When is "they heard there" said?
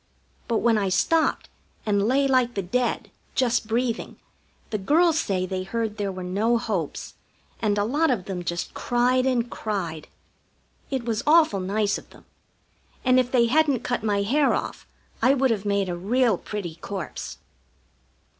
5.45-6.11